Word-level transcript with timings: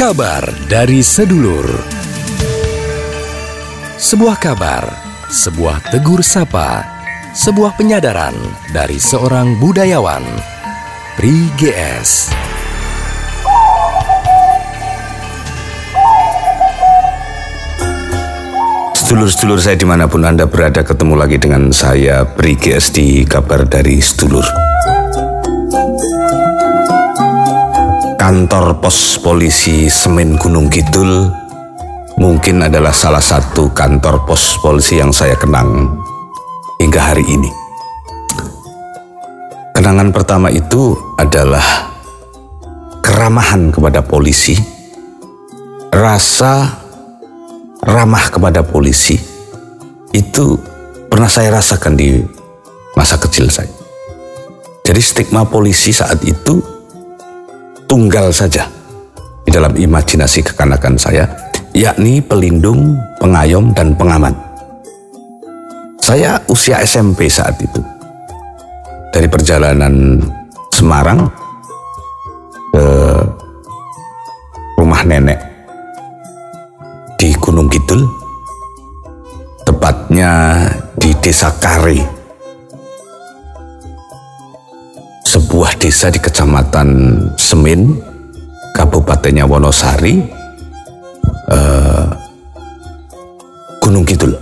Kabar 0.00 0.40
dari 0.64 1.04
sedulur. 1.04 1.68
Sebuah 4.00 4.40
kabar, 4.40 4.88
sebuah 5.28 5.92
tegur 5.92 6.24
sapa, 6.24 6.80
sebuah 7.36 7.76
penyadaran 7.76 8.32
dari 8.72 8.96
seorang 8.96 9.60
budayawan. 9.60 10.24
Pri 11.20 11.52
GS. 11.52 12.32
Sedulur-sedulur 18.96 19.60
saya 19.60 19.76
di 19.76 19.84
mana 19.84 20.08
pun 20.08 20.24
Anda 20.24 20.48
berada 20.48 20.80
ketemu 20.80 21.12
lagi 21.12 21.36
dengan 21.36 21.76
saya 21.76 22.24
Pri 22.24 22.56
GS 22.56 22.96
di 22.96 23.28
kabar 23.28 23.68
dari 23.68 24.00
sedulur. 24.00 24.48
Kantor 28.20 28.84
pos 28.84 29.16
polisi 29.24 29.88
Semen 29.88 30.36
Gunung 30.36 30.68
Kidul 30.68 31.24
mungkin 32.20 32.60
adalah 32.60 32.92
salah 32.92 33.24
satu 33.24 33.72
kantor 33.72 34.28
pos 34.28 34.60
polisi 34.60 35.00
yang 35.00 35.08
saya 35.08 35.40
kenang 35.40 35.88
hingga 36.76 37.00
hari 37.00 37.24
ini. 37.24 37.48
Kenangan 39.72 40.12
pertama 40.12 40.52
itu 40.52 40.92
adalah 41.16 41.64
keramahan 43.00 43.72
kepada 43.72 44.04
polisi, 44.04 44.52
rasa 45.88 46.76
ramah 47.80 48.28
kepada 48.28 48.60
polisi 48.60 49.16
itu 50.12 50.60
pernah 51.08 51.32
saya 51.32 51.56
rasakan 51.56 51.96
di 51.96 52.20
masa 52.92 53.16
kecil 53.16 53.48
saya. 53.48 53.72
Jadi 54.84 55.00
stigma 55.00 55.48
polisi 55.48 55.88
saat 55.96 56.20
itu 56.20 56.69
tunggal 57.90 58.30
saja 58.30 58.70
di 59.42 59.50
dalam 59.50 59.74
imajinasi 59.74 60.46
kekanakan 60.46 60.94
saya, 60.94 61.26
yakni 61.74 62.22
pelindung, 62.22 62.94
pengayom, 63.18 63.74
dan 63.74 63.98
pengaman. 63.98 64.30
Saya 65.98 66.38
usia 66.46 66.78
SMP 66.86 67.26
saat 67.26 67.58
itu. 67.58 67.82
Dari 69.10 69.26
perjalanan 69.26 70.22
Semarang 70.70 71.26
ke 72.70 72.86
rumah 74.78 75.02
nenek 75.02 75.42
di 77.18 77.34
Gunung 77.42 77.66
Kidul, 77.66 78.06
tepatnya 79.66 80.62
di 80.94 81.10
Desa 81.18 81.50
Kare, 81.58 82.19
desa 85.80 86.12
di 86.12 86.20
Kecamatan 86.20 86.88
Semin, 87.40 87.96
Kabupatennya 88.76 89.48
Wonosari, 89.48 90.20
eh, 91.48 92.06
Gunung 93.80 94.04
Kidul. 94.04 94.36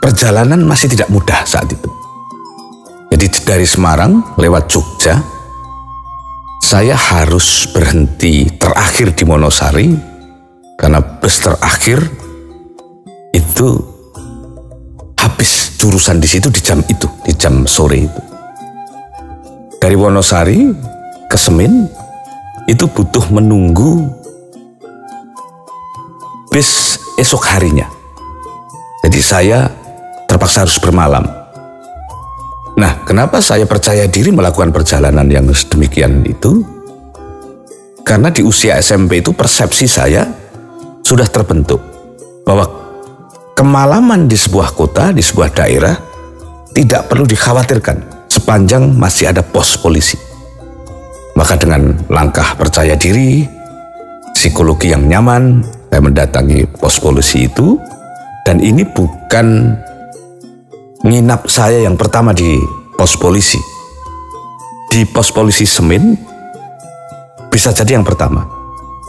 Perjalanan 0.00 0.64
masih 0.64 0.88
tidak 0.88 1.12
mudah 1.12 1.44
saat 1.44 1.68
itu. 1.68 1.92
Jadi 3.12 3.26
dari 3.44 3.66
Semarang 3.68 4.34
lewat 4.40 4.64
Jogja, 4.72 5.20
saya 6.64 6.96
harus 6.96 7.68
berhenti 7.68 8.48
terakhir 8.56 9.12
di 9.12 9.28
Monosari 9.28 9.92
karena 10.80 11.04
bus 11.04 11.36
terakhir 11.38 12.00
itu 13.36 13.68
habis 15.20 15.65
jurusan 15.86 16.18
di 16.18 16.26
situ 16.26 16.50
di 16.50 16.58
jam 16.58 16.82
itu, 16.82 17.06
di 17.22 17.30
jam 17.38 17.62
sore 17.62 18.10
itu. 18.10 18.22
Dari 19.78 19.94
Wonosari 19.94 20.66
ke 21.30 21.38
Semin 21.38 21.86
itu 22.66 22.90
butuh 22.90 23.22
menunggu 23.30 24.10
bis 26.50 26.98
esok 27.22 27.46
harinya. 27.54 27.86
Jadi 29.06 29.20
saya 29.22 29.70
terpaksa 30.26 30.66
harus 30.66 30.82
bermalam. 30.82 31.22
Nah, 32.74 33.06
kenapa 33.06 33.38
saya 33.38 33.62
percaya 33.62 34.10
diri 34.10 34.34
melakukan 34.34 34.74
perjalanan 34.74 35.30
yang 35.30 35.46
sedemikian 35.54 36.26
itu? 36.26 36.66
Karena 38.02 38.34
di 38.34 38.42
usia 38.42 38.74
SMP 38.82 39.22
itu 39.22 39.30
persepsi 39.30 39.86
saya 39.86 40.26
sudah 41.06 41.30
terbentuk 41.30 41.78
bahwa 42.42 42.85
kemalaman 43.56 44.28
di 44.28 44.36
sebuah 44.36 44.76
kota, 44.76 45.16
di 45.16 45.24
sebuah 45.24 45.48
daerah 45.56 45.96
tidak 46.76 47.08
perlu 47.08 47.24
dikhawatirkan 47.24 48.28
sepanjang 48.28 48.92
masih 48.92 49.32
ada 49.32 49.40
pos 49.40 49.80
polisi. 49.80 50.20
Maka 51.32 51.56
dengan 51.56 51.96
langkah 52.12 52.52
percaya 52.52 52.92
diri, 53.00 53.48
psikologi 54.36 54.92
yang 54.92 55.08
nyaman, 55.08 55.64
saya 55.88 56.00
mendatangi 56.04 56.68
pos 56.76 57.00
polisi 57.00 57.48
itu 57.48 57.80
dan 58.44 58.60
ini 58.60 58.84
bukan 58.84 59.72
nginap 61.00 61.48
saya 61.48 61.88
yang 61.88 61.96
pertama 61.96 62.36
di 62.36 62.60
pos 63.00 63.16
polisi. 63.16 63.58
Di 64.92 65.08
pos 65.08 65.32
polisi 65.32 65.64
Semin 65.64 66.12
bisa 67.48 67.72
jadi 67.72 67.96
yang 67.96 68.04
pertama. 68.04 68.44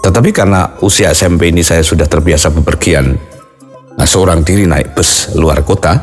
Tetapi 0.03 0.31
karena 0.31 0.79
usia 0.79 1.11
SMP 1.11 1.51
ini 1.51 1.67
saya 1.67 1.83
sudah 1.83 2.07
terbiasa 2.07 2.47
bepergian 2.51 3.36
seorang 4.05 4.45
diri 4.45 4.69
naik 4.69 4.93
bus 4.93 5.33
luar 5.33 5.65
kota, 5.65 5.93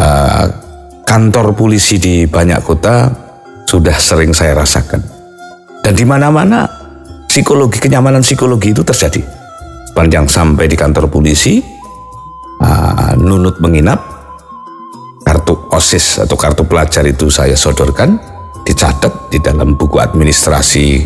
uh, 0.00 0.46
kantor 1.04 1.52
polisi 1.52 2.00
di 2.00 2.24
banyak 2.24 2.60
kota 2.64 3.12
sudah 3.68 3.96
sering 4.00 4.32
saya 4.32 4.56
rasakan. 4.56 5.02
Dan 5.84 5.92
di 5.92 6.04
mana-mana 6.08 6.64
psikologi 7.28 7.76
kenyamanan 7.76 8.24
psikologi 8.24 8.72
itu 8.72 8.80
terjadi. 8.80 9.20
Sepanjang 9.92 10.24
sampai 10.30 10.70
di 10.70 10.76
kantor 10.78 11.12
polisi, 11.12 11.60
uh, 12.62 13.12
nunut 13.20 13.60
menginap, 13.60 14.00
kartu 15.20 15.68
OSIS 15.68 16.24
atau 16.24 16.36
kartu 16.38 16.64
pelajar 16.64 17.04
itu 17.04 17.28
saya 17.28 17.58
sodorkan, 17.58 18.16
dicatat 18.64 19.28
di 19.28 19.38
dalam 19.42 19.76
buku 19.76 20.00
administrasi 20.00 21.04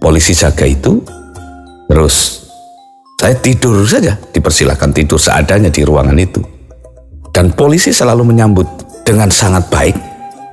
polisi 0.00 0.32
jaga 0.32 0.64
itu. 0.64 1.02
Terus 1.90 2.39
saya 3.20 3.36
tidur 3.36 3.84
saja, 3.84 4.16
dipersilahkan 4.32 4.96
tidur 4.96 5.20
seadanya 5.20 5.68
di 5.68 5.84
ruangan 5.84 6.16
itu. 6.16 6.40
Dan 7.28 7.52
polisi 7.52 7.92
selalu 7.92 8.32
menyambut 8.32 8.64
dengan 9.04 9.28
sangat 9.28 9.68
baik, 9.68 9.92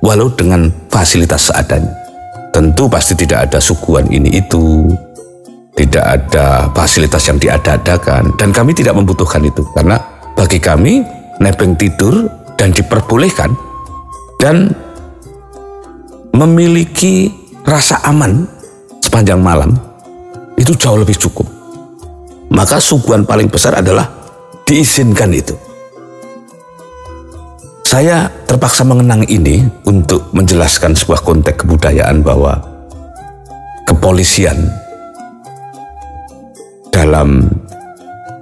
walau 0.04 0.28
dengan 0.36 0.68
fasilitas 0.92 1.48
seadanya. 1.48 1.88
Tentu 2.52 2.84
pasti 2.92 3.16
tidak 3.16 3.48
ada 3.48 3.56
suguhan 3.56 4.12
ini 4.12 4.36
itu, 4.36 4.84
tidak 5.80 6.04
ada 6.04 6.68
fasilitas 6.76 7.24
yang 7.24 7.40
diada-adakan, 7.40 8.36
dan 8.36 8.52
kami 8.52 8.76
tidak 8.76 8.92
membutuhkan 9.00 9.40
itu 9.48 9.64
karena 9.72 9.96
bagi 10.36 10.60
kami 10.60 11.00
nebeng 11.40 11.72
tidur 11.72 12.28
dan 12.60 12.68
diperbolehkan 12.76 13.48
dan 14.36 14.76
memiliki 16.36 17.32
rasa 17.64 18.04
aman 18.04 18.44
sepanjang 19.00 19.40
malam 19.40 19.72
itu 20.60 20.76
jauh 20.76 21.00
lebih 21.00 21.16
cukup. 21.16 21.57
Maka 22.48 22.80
suguhan 22.80 23.28
paling 23.28 23.52
besar 23.52 23.76
adalah 23.76 24.08
diizinkan 24.64 25.32
itu. 25.32 25.56
Saya 27.88 28.28
terpaksa 28.44 28.84
mengenang 28.84 29.24
ini 29.32 29.64
untuk 29.88 30.28
menjelaskan 30.36 30.92
sebuah 30.92 31.24
konteks 31.24 31.64
kebudayaan 31.64 32.20
bahwa 32.20 32.60
kepolisian 33.88 34.68
dalam 36.92 37.48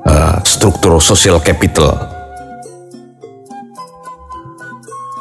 uh, 0.03 0.37
struktur 0.43 0.99
sosial 0.99 1.39
capital 1.39 1.95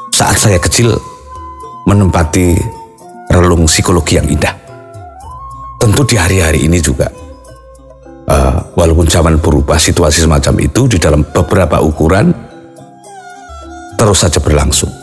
saat 0.09 0.41
saya 0.41 0.57
kecil 0.57 0.97
menempati 1.85 2.57
relung 3.29 3.69
psikologi 3.69 4.17
yang 4.17 4.25
indah. 4.25 4.55
Tentu 5.77 6.01
di 6.07 6.15
hari-hari 6.17 6.65
ini 6.65 6.81
juga, 6.81 7.11
walaupun 8.85 9.09
zaman 9.09 9.41
berubah 9.41 9.81
situasi 9.81 10.29
semacam 10.29 10.61
itu 10.61 10.85
di 10.85 11.01
dalam 11.01 11.25
beberapa 11.25 11.81
ukuran 11.81 12.29
terus 13.97 14.21
saja 14.21 14.37
berlangsung. 14.37 14.93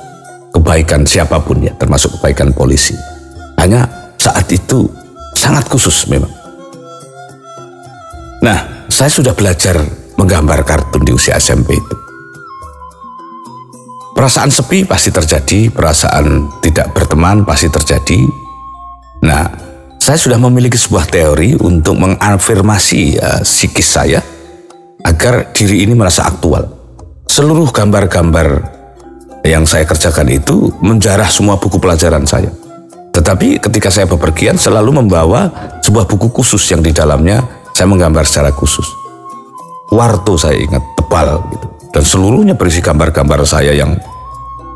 Kebaikan 0.54 1.02
siapa 1.02 1.42
pun 1.42 1.58
ya, 1.66 1.74
termasuk 1.74 2.14
kebaikan 2.20 2.54
polisi. 2.54 2.94
Hanya 3.58 3.82
saat 4.14 4.46
itu 4.54 4.86
sangat 5.34 5.66
khusus 5.66 6.06
memang. 6.06 6.30
Nah, 8.46 8.86
saya 8.86 9.10
sudah 9.10 9.34
belajar 9.34 9.82
menggambar 10.14 10.62
kartun 10.62 11.02
di 11.02 11.10
usia 11.10 11.34
SMP 11.42 11.74
itu. 11.74 11.96
Perasaan 14.14 14.54
sepi 14.54 14.86
pasti 14.86 15.10
terjadi, 15.10 15.74
perasaan 15.74 16.46
tidak 16.62 16.94
berteman 16.94 17.42
pasti 17.42 17.66
terjadi. 17.66 18.22
Nah, 19.26 19.61
saya 20.02 20.18
sudah 20.18 20.34
memiliki 20.34 20.74
sebuah 20.74 21.06
teori 21.06 21.54
untuk 21.62 21.94
mengafirmasi 21.94 23.22
uh, 23.22 23.38
psikis 23.46 23.86
saya 23.86 24.18
agar 25.06 25.54
diri 25.54 25.86
ini 25.86 25.94
merasa 25.94 26.26
aktual. 26.26 26.66
Seluruh 27.30 27.70
gambar-gambar 27.70 28.66
yang 29.46 29.62
saya 29.62 29.86
kerjakan 29.86 30.26
itu 30.26 30.74
menjarah 30.82 31.30
semua 31.30 31.54
buku 31.54 31.78
pelajaran 31.78 32.26
saya. 32.26 32.50
Tetapi 33.14 33.62
ketika 33.62 33.94
saya 33.94 34.10
bepergian 34.10 34.58
selalu 34.58 35.06
membawa 35.06 35.46
sebuah 35.86 36.10
buku 36.10 36.34
khusus 36.34 36.66
yang 36.74 36.82
di 36.82 36.90
dalamnya 36.90 37.38
saya 37.70 37.86
menggambar 37.86 38.26
secara 38.26 38.50
khusus. 38.50 38.90
Warto 39.94 40.34
saya 40.34 40.58
ingat 40.58 40.82
tebal 40.98 41.46
gitu 41.54 41.66
dan 41.94 42.02
seluruhnya 42.02 42.58
berisi 42.58 42.82
gambar-gambar 42.82 43.46
saya 43.46 43.70
yang 43.70 43.94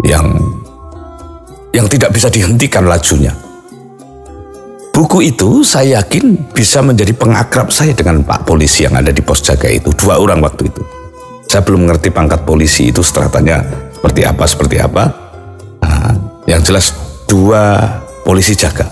yang 0.06 0.38
yang 1.74 1.90
tidak 1.90 2.14
bisa 2.14 2.30
dihentikan 2.30 2.86
lajunya. 2.86 3.45
Buku 4.96 5.28
itu 5.28 5.60
saya 5.60 6.00
yakin 6.00 6.56
bisa 6.56 6.80
menjadi 6.80 7.12
pengakrab 7.12 7.68
saya 7.68 7.92
dengan 7.92 8.24
Pak 8.24 8.48
Polisi 8.48 8.88
yang 8.88 8.96
ada 8.96 9.12
di 9.12 9.20
pos 9.20 9.44
jaga 9.44 9.68
itu. 9.68 9.92
Dua 9.92 10.16
orang 10.16 10.40
waktu 10.40 10.72
itu. 10.72 10.80
Saya 11.44 11.60
belum 11.60 11.84
mengerti 11.84 12.08
pangkat 12.08 12.48
polisi 12.48 12.88
itu 12.88 13.04
stratanya 13.04 13.60
seperti 13.92 14.24
apa, 14.24 14.44
seperti 14.48 14.80
apa. 14.80 15.04
Nah, 15.84 16.16
yang 16.48 16.64
jelas 16.64 16.96
dua 17.28 17.76
polisi 18.24 18.56
jaga. 18.56 18.88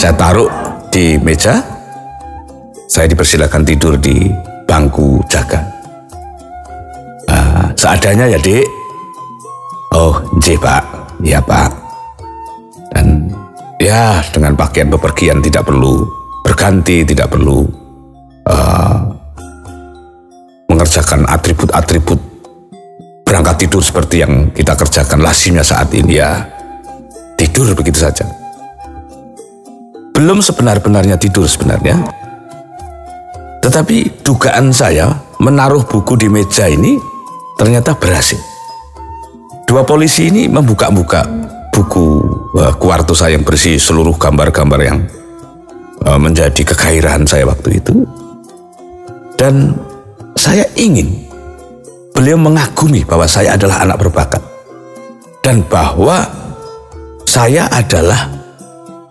Saya 0.00 0.16
taruh 0.16 0.48
di 0.88 1.20
meja, 1.20 1.60
saya 2.88 3.04
dipersilakan 3.04 3.60
tidur 3.60 4.00
di 4.00 4.24
bangku 4.64 5.20
jaga. 5.28 5.60
Nah, 7.28 7.68
seadanya 7.76 8.24
ya 8.24 8.40
dek. 8.40 8.64
Oh, 9.92 10.16
J 10.40 10.56
pak, 10.56 10.82
ya 11.20 11.44
pak. 11.44 11.89
Ya 13.80 14.20
dengan 14.28 14.52
pakaian 14.60 14.92
bepergian 14.92 15.40
tidak 15.40 15.64
perlu 15.64 16.04
berganti, 16.44 17.00
tidak 17.00 17.32
perlu 17.32 17.64
uh, 18.44 18.98
mengerjakan 20.68 21.24
atribut-atribut 21.24 22.20
berangkat 23.24 23.64
tidur 23.64 23.80
seperti 23.80 24.20
yang 24.20 24.52
kita 24.52 24.76
kerjakan 24.76 25.24
lazimnya 25.24 25.64
saat 25.64 25.88
ini 25.96 26.20
ya 26.20 26.44
tidur 27.40 27.72
begitu 27.72 28.04
saja. 28.04 28.28
Belum 30.12 30.44
sebenar-benarnya 30.44 31.16
tidur 31.16 31.48
sebenarnya. 31.48 32.04
Tetapi 33.64 34.20
dugaan 34.20 34.76
saya 34.76 35.08
menaruh 35.40 35.88
buku 35.88 36.20
di 36.20 36.28
meja 36.28 36.68
ini 36.68 37.00
ternyata 37.56 37.96
berhasil. 37.96 38.36
Dua 39.64 39.88
polisi 39.88 40.28
ini 40.28 40.52
membuka-buka 40.52 41.24
buku 41.72 42.39
uh, 42.56 42.72
kuarto 42.78 43.14
saya 43.14 43.38
yang 43.38 43.46
berisi 43.46 43.78
seluruh 43.78 44.16
gambar-gambar 44.16 44.80
yang 44.82 44.98
uh, 46.06 46.18
menjadi 46.18 46.62
kekairan 46.74 47.26
saya 47.26 47.46
waktu 47.46 47.78
itu. 47.82 48.06
Dan 49.38 49.72
saya 50.36 50.66
ingin 50.76 51.26
beliau 52.12 52.36
mengagumi 52.36 53.06
bahwa 53.06 53.24
saya 53.24 53.56
adalah 53.56 53.82
anak 53.82 53.96
berbakat. 54.00 54.42
Dan 55.40 55.64
bahwa 55.66 56.28
saya 57.24 57.64
adalah 57.72 58.28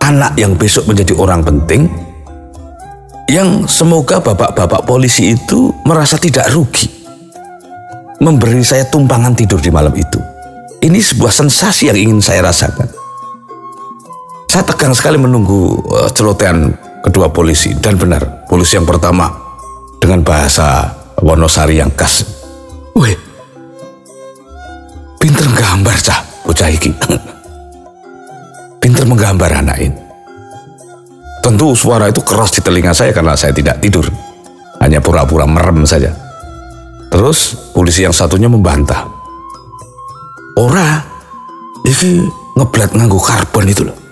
anak 0.04 0.38
yang 0.38 0.54
besok 0.54 0.86
menjadi 0.86 1.18
orang 1.18 1.42
penting 1.42 1.90
yang 3.30 3.66
semoga 3.66 4.18
bapak-bapak 4.18 4.86
polisi 4.86 5.34
itu 5.34 5.70
merasa 5.86 6.18
tidak 6.18 6.50
rugi 6.50 7.00
memberi 8.20 8.60
saya 8.60 8.84
tumpangan 8.86 9.32
tidur 9.32 9.58
di 9.58 9.72
malam 9.72 9.96
itu. 9.96 10.20
Ini 10.80 10.96
sebuah 11.00 11.32
sensasi 11.32 11.88
yang 11.88 11.98
ingin 11.98 12.20
saya 12.20 12.44
rasakan. 12.44 12.99
Saya 14.50 14.66
tegang 14.66 14.90
sekali 14.90 15.14
menunggu 15.14 15.78
uh, 15.94 16.10
celotehan 16.10 16.74
kedua 17.06 17.30
polisi 17.30 17.70
dan 17.78 17.94
benar, 17.94 18.50
polisi 18.50 18.74
yang 18.74 18.82
pertama 18.82 19.30
dengan 20.02 20.26
bahasa 20.26 20.90
Wonosari 21.22 21.78
yang 21.78 21.94
khas. 21.94 22.26
Weh, 22.98 23.14
pinter 25.22 25.46
gambar 25.54 25.94
cah 26.02 26.26
bocah 26.42 26.66
iki. 26.66 26.90
pinter 28.82 29.06
menggambar 29.06 29.62
anak 29.62 29.78
ini. 29.86 29.94
Tentu 31.46 31.70
suara 31.78 32.10
itu 32.10 32.18
keras 32.18 32.50
di 32.50 32.58
telinga 32.58 32.90
saya 32.90 33.14
karena 33.14 33.38
saya 33.38 33.54
tidak 33.54 33.78
tidur. 33.78 34.10
Hanya 34.82 34.98
pura-pura 34.98 35.46
merem 35.46 35.86
saja. 35.86 36.10
Terus 37.06 37.70
polisi 37.70 38.02
yang 38.02 38.10
satunya 38.10 38.50
membantah. 38.50 39.06
Ora, 40.58 40.98
ini 41.86 42.26
ngeblat 42.58 42.98
nganggo 42.98 43.22
karbon 43.22 43.70
itu 43.70 43.86
loh. 43.86 44.09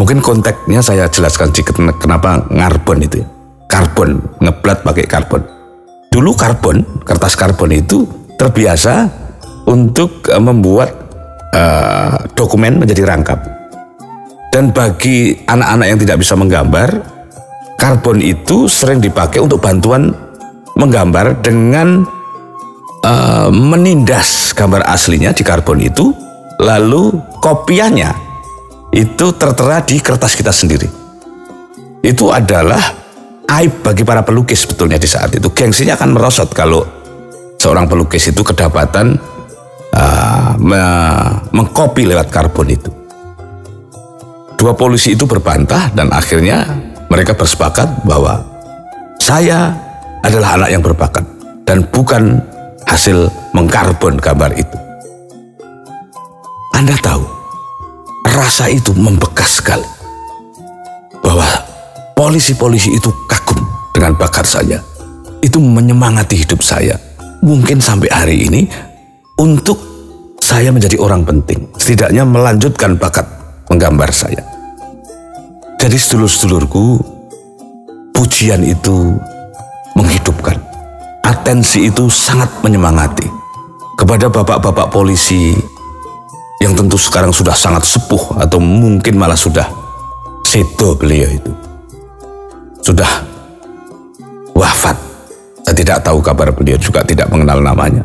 Mungkin 0.00 0.24
konteksnya 0.24 0.80
saya 0.80 1.04
jelaskan 1.12 1.52
sedikit 1.52 1.76
kenapa 2.00 2.48
ngarbon 2.48 3.04
itu 3.04 3.20
ya. 3.20 3.28
Karbon, 3.68 4.16
ngeblat 4.40 4.80
pakai 4.80 5.04
karbon. 5.04 5.44
Dulu 6.08 6.32
karbon, 6.32 7.04
kertas 7.04 7.36
karbon 7.36 7.68
itu 7.76 8.08
terbiasa 8.40 9.12
untuk 9.68 10.24
eh, 10.32 10.40
membuat 10.40 10.88
uh, 11.52 12.16
dokumen 12.32 12.80
menjadi 12.80 13.04
rangkap. 13.04 13.44
Dan 14.48 14.72
bagi 14.72 15.36
anak-anak 15.44 15.86
yang 15.92 16.00
tidak 16.00 16.16
bisa 16.24 16.32
menggambar, 16.32 16.88
karbon 17.76 18.24
itu 18.24 18.72
sering 18.72 19.04
dipakai 19.04 19.44
untuk 19.44 19.60
bantuan 19.60 20.16
menggambar 20.80 21.44
dengan 21.44 22.08
uh, 23.04 23.52
menindas 23.52 24.56
gambar 24.56 24.80
aslinya 24.88 25.36
di 25.36 25.44
karbon 25.44 25.78
itu, 25.84 26.10
lalu 26.56 27.20
kopiahnya 27.44 28.29
itu 28.90 29.26
tertera 29.38 29.82
di 29.86 30.02
kertas 30.02 30.34
kita 30.34 30.50
sendiri. 30.50 30.88
Itu 32.02 32.34
adalah 32.34 32.80
aib 33.60 33.82
bagi 33.86 34.02
para 34.02 34.22
pelukis 34.26 34.66
sebetulnya 34.66 34.98
di 34.98 35.06
saat 35.06 35.30
itu. 35.34 35.50
Gengsinya 35.50 35.94
akan 35.94 36.10
merosot 36.16 36.50
kalau 36.50 36.82
seorang 37.60 37.86
pelukis 37.86 38.30
itu 38.30 38.42
kedapatan 38.42 39.14
uh, 39.94 40.50
me 40.58 40.82
mengkopi 41.54 42.08
lewat 42.08 42.32
karbon 42.32 42.68
itu. 42.72 42.90
Dua 44.58 44.76
polisi 44.76 45.16
itu 45.16 45.24
berbantah 45.24 45.88
dan 45.96 46.12
akhirnya 46.12 46.68
mereka 47.08 47.32
bersepakat 47.32 48.04
bahwa 48.04 48.44
saya 49.20 49.72
adalah 50.20 50.60
anak 50.60 50.68
yang 50.72 50.82
berbakat 50.84 51.24
dan 51.64 51.84
bukan 51.88 52.44
hasil 52.84 53.30
mengkarbon 53.56 54.20
gambar 54.20 54.52
itu. 54.56 54.76
Anda 56.76 56.96
tahu, 57.00 57.24
rasa 58.40 58.72
itu 58.72 58.96
membekas 58.96 59.60
sekali. 59.60 59.84
Bahwa 61.20 61.44
polisi-polisi 62.16 62.96
itu 62.96 63.12
kagum 63.28 63.60
dengan 63.92 64.16
bakat 64.16 64.48
saya. 64.48 64.80
Itu 65.44 65.60
menyemangati 65.60 66.40
hidup 66.40 66.64
saya. 66.64 66.96
Mungkin 67.44 67.84
sampai 67.84 68.08
hari 68.08 68.36
ini 68.48 68.64
untuk 69.36 69.76
saya 70.40 70.72
menjadi 70.72 70.96
orang 70.96 71.24
penting. 71.24 71.68
Setidaknya 71.76 72.24
melanjutkan 72.24 72.96
bakat 72.96 73.28
menggambar 73.68 74.08
saya. 74.12 74.40
Jadi 75.80 75.96
sedulur-sedulurku, 75.96 77.00
pujian 78.12 78.60
itu 78.60 79.16
menghidupkan. 79.96 80.60
Atensi 81.24 81.88
itu 81.88 82.08
sangat 82.12 82.52
menyemangati. 82.60 83.24
Kepada 83.96 84.28
bapak-bapak 84.28 84.92
polisi 84.92 85.56
yang 86.60 86.76
tentu 86.76 87.00
sekarang 87.00 87.32
sudah 87.32 87.56
sangat 87.56 87.88
sepuh 87.88 88.36
atau 88.36 88.60
mungkin 88.60 89.16
malah 89.16 89.36
sudah 89.36 89.64
seto 90.44 90.92
beliau 90.92 91.32
itu. 91.32 91.52
Sudah 92.84 93.08
wafat. 94.52 94.96
Saya 95.64 95.76
tidak 95.76 95.98
tahu 96.04 96.20
kabar 96.20 96.52
beliau 96.52 96.76
juga 96.76 97.00
tidak 97.00 97.32
mengenal 97.32 97.64
namanya. 97.64 98.04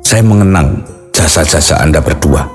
Saya 0.00 0.24
mengenang 0.24 0.80
jasa-jasa 1.12 1.84
Anda 1.84 2.00
berdua. 2.00 2.48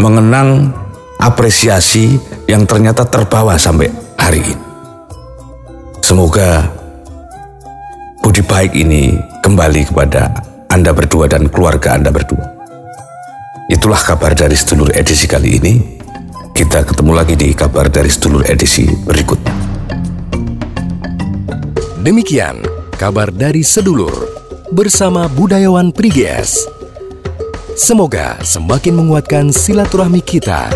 Mengenang 0.00 0.72
apresiasi 1.20 2.16
yang 2.48 2.64
ternyata 2.64 3.04
terbawa 3.04 3.60
sampai 3.60 3.92
hari 4.16 4.40
ini. 4.40 4.64
Semoga 6.00 6.64
budi 8.24 8.40
baik 8.40 8.72
ini 8.72 9.20
kembali 9.44 9.92
kepada 9.92 10.32
Anda 10.72 10.96
berdua 10.96 11.28
dan 11.28 11.52
keluarga 11.52 11.92
Anda 11.92 12.08
berdua. 12.08 12.47
Itulah 13.68 14.00
kabar 14.00 14.32
dari 14.32 14.56
sedulur 14.56 14.88
edisi 14.96 15.28
kali 15.28 15.60
ini. 15.60 16.00
Kita 16.56 16.88
ketemu 16.88 17.12
lagi 17.12 17.36
di 17.36 17.52
kabar 17.52 17.92
dari 17.92 18.08
sedulur 18.08 18.40
edisi 18.48 18.88
berikutnya. 19.04 19.52
Demikian 22.00 22.64
kabar 22.96 23.28
dari 23.28 23.60
sedulur 23.60 24.24
bersama 24.72 25.28
budayawan 25.28 25.92
Priges. 25.92 26.64
Semoga 27.76 28.40
semakin 28.40 29.04
menguatkan 29.04 29.52
silaturahmi 29.52 30.24
kita 30.24 30.72